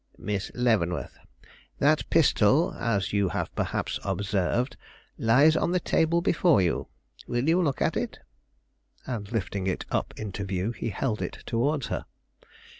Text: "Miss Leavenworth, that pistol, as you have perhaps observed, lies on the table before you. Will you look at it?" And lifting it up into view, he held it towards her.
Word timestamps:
"Miss 0.17 0.49
Leavenworth, 0.55 1.19
that 1.77 2.09
pistol, 2.09 2.73
as 2.73 3.13
you 3.13 3.29
have 3.29 3.53
perhaps 3.53 3.99
observed, 4.03 4.75
lies 5.19 5.55
on 5.55 5.73
the 5.73 5.79
table 5.79 6.23
before 6.23 6.59
you. 6.59 6.87
Will 7.27 7.47
you 7.47 7.61
look 7.61 7.83
at 7.83 7.95
it?" 7.95 8.17
And 9.05 9.31
lifting 9.31 9.67
it 9.67 9.85
up 9.91 10.15
into 10.17 10.43
view, 10.43 10.71
he 10.71 10.89
held 10.89 11.21
it 11.21 11.43
towards 11.45 11.85
her. 11.89 12.05